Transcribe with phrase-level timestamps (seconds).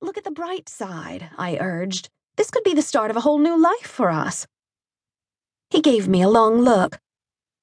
[0.00, 2.08] Look at the bright side, I urged.
[2.36, 4.46] This could be the start of a whole new life for us.
[5.70, 7.00] He gave me a long look.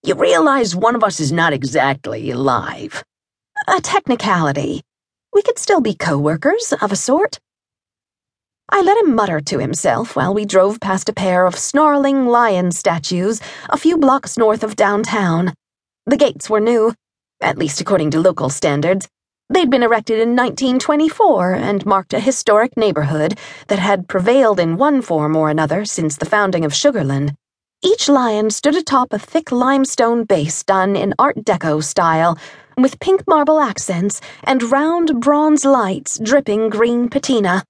[0.03, 3.05] You realize one of us is not exactly alive.
[3.69, 4.81] A technicality.
[5.33, 7.39] We could still be co workers, of a sort.
[8.69, 12.73] I let him mutter to himself while we drove past a pair of snarling lion
[12.73, 13.39] statues
[13.69, 15.53] a few blocks north of downtown.
[16.05, 16.93] The gates were new,
[17.39, 19.07] at least according to local standards.
[19.47, 25.03] They'd been erected in 1924 and marked a historic neighborhood that had prevailed in one
[25.03, 27.35] form or another since the founding of Sugarland.
[27.83, 32.39] Each lion stood atop a thick limestone base done in Art Deco style,
[32.75, 37.63] with pink marble accents and round bronze lights dripping green patina.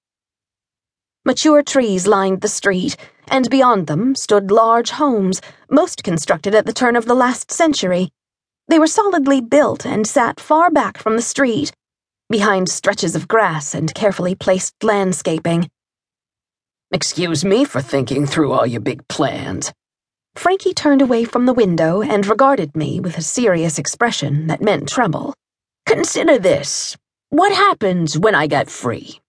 [1.25, 2.95] Mature trees lined the street,
[3.27, 8.11] and beyond them stood large homes, most constructed at the turn of the last century.
[8.67, 11.71] They were solidly built and sat far back from the street,
[12.29, 15.69] behind stretches of grass and carefully placed landscaping.
[16.91, 19.71] Excuse me for thinking through all your big plans.
[20.35, 24.89] Frankie turned away from the window and regarded me with a serious expression that meant
[24.89, 25.33] trouble.
[25.85, 26.97] Consider this.
[27.29, 29.19] What happens when I get free?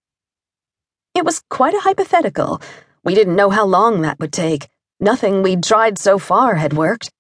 [1.15, 2.61] It was quite a hypothetical.
[3.05, 4.69] We didn't know how long that would take.
[4.99, 7.11] Nothing we'd tried so far had worked.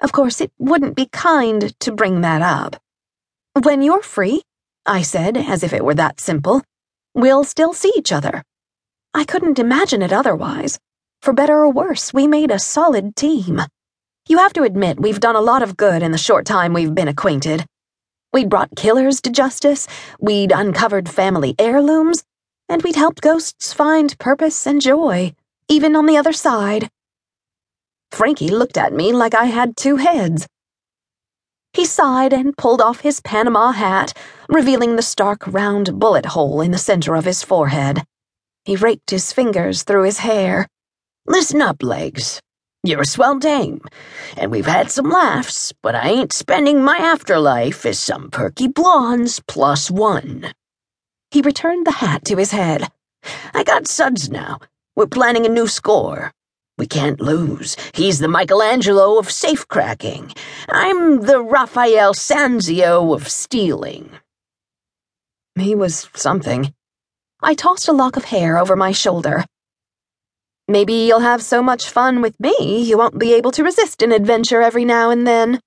[0.00, 2.76] Of course, it wouldn't be kind to bring that up.
[3.62, 4.42] When you're free,
[4.86, 6.62] I said, as if it were that simple,
[7.14, 8.42] we'll still see each other.
[9.12, 10.78] I couldn't imagine it otherwise.
[11.20, 13.60] For better or worse, we made a solid team.
[14.28, 16.94] You have to admit, we've done a lot of good in the short time we've
[16.94, 17.66] been acquainted.
[18.32, 19.88] We'd brought killers to justice,
[20.20, 22.22] we'd uncovered family heirlooms,
[22.68, 25.34] and we'd helped ghosts find purpose and joy,
[25.68, 26.88] even on the other side.
[28.10, 30.46] Frankie looked at me like I had two heads.
[31.72, 34.12] He sighed and pulled off his Panama hat,
[34.48, 38.02] revealing the stark round bullet hole in the center of his forehead.
[38.64, 40.66] He raked his fingers through his hair.
[41.26, 42.40] Listen up, Legs.
[42.84, 43.80] You're a swell dame,
[44.36, 49.40] and we've had some laughs, but I ain't spending my afterlife as some perky blondes
[49.46, 50.52] plus one.
[51.30, 52.88] He returned the hat to his head.
[53.52, 54.60] I got suds now.
[54.96, 56.32] We're planning a new score.
[56.78, 57.76] We can't lose.
[57.92, 60.36] He's the Michelangelo of safecracking.
[60.68, 64.10] I'm the Raphael Sanzio of stealing.
[65.58, 66.72] He was something.
[67.42, 69.44] I tossed a lock of hair over my shoulder.
[70.68, 74.12] Maybe you'll have so much fun with me you won't be able to resist an
[74.12, 75.60] adventure every now and then.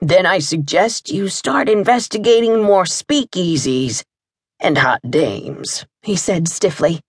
[0.00, 4.02] Then I suggest you start investigating more speakeasies
[4.58, 7.00] and hot dames, he said stiffly.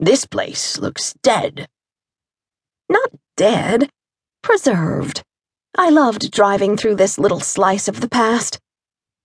[0.00, 1.68] This place looks dead.
[2.88, 3.90] Not dead,
[4.42, 5.22] preserved.
[5.76, 8.58] I loved driving through this little slice of the past.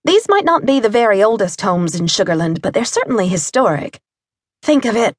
[0.04, 4.00] These might not be the very oldest homes in Sugarland, but they're certainly historic.
[4.62, 5.14] Think of it.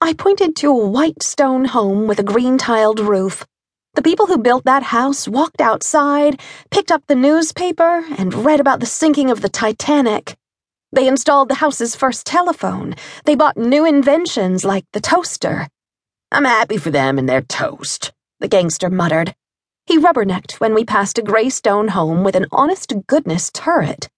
[0.00, 3.46] I pointed to a white stone home with a green tiled roof.
[3.94, 8.80] The people who built that house walked outside, picked up the newspaper, and read about
[8.80, 10.36] the sinking of the Titanic.
[10.92, 12.94] They installed the house's first telephone.
[13.24, 15.68] They bought new inventions like the toaster.
[16.32, 19.34] I'm happy for them and their toast, the gangster muttered.
[19.86, 24.08] He rubbernecked when we passed a gray stone home with an honest goodness turret.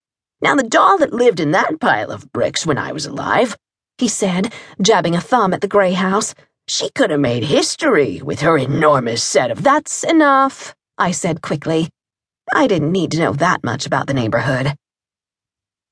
[0.40, 3.56] Now, the doll that lived in that pile of bricks when I was alive,
[3.98, 6.34] he said, jabbing a thumb at the gray house,
[6.66, 9.62] she could have made history with her enormous set of.
[9.62, 11.90] That's enough, I said quickly.
[12.54, 14.74] I didn't need to know that much about the neighborhood.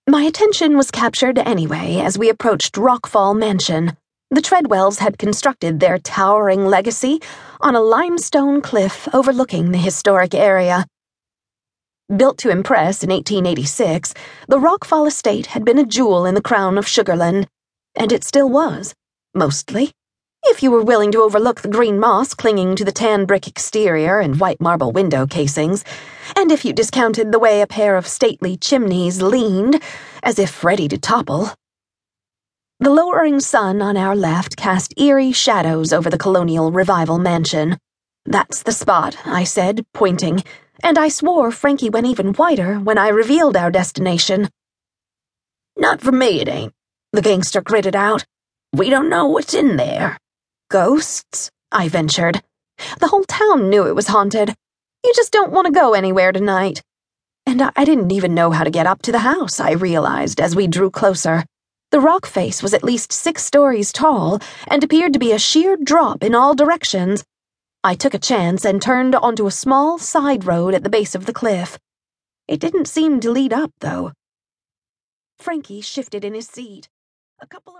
[0.08, 3.96] My attention was captured anyway as we approached Rockfall Mansion.
[4.28, 7.20] The Treadwells had constructed their towering legacy
[7.60, 10.84] on a limestone cliff overlooking the historic area.
[12.14, 14.14] Built to impress in 1886,
[14.48, 17.46] the Rockfall estate had been a jewel in the crown of Sugarland,
[17.94, 18.94] and it still was,
[19.32, 19.92] mostly.
[20.42, 24.18] If you were willing to overlook the green moss clinging to the tan brick exterior
[24.18, 25.84] and white marble window casings,
[26.34, 29.80] and if you discounted the way a pair of stately chimneys leaned,
[30.24, 31.52] as if ready to topple.
[32.78, 37.78] The lowering sun on our left cast eerie shadows over the colonial revival mansion.
[38.26, 40.44] That's the spot, I said, pointing,
[40.82, 44.50] and I swore Frankie went even whiter when I revealed our destination.
[45.78, 46.74] Not for me, it ain't,
[47.14, 48.26] the gangster gritted out.
[48.74, 50.18] We don't know what's in there.
[50.70, 51.50] Ghosts?
[51.72, 52.42] I ventured.
[53.00, 54.54] The whole town knew it was haunted.
[55.02, 56.82] You just don't want to go anywhere tonight.
[57.46, 60.54] And I didn't even know how to get up to the house, I realized as
[60.54, 61.42] we drew closer.
[61.90, 65.76] The rock face was at least six stories tall and appeared to be a sheer
[65.76, 67.24] drop in all directions.
[67.84, 71.26] I took a chance and turned onto a small side road at the base of
[71.26, 71.78] the cliff.
[72.48, 74.12] It didn't seem to lead up, though.
[75.38, 76.88] Frankie shifted in his seat.
[77.40, 77.74] A couple of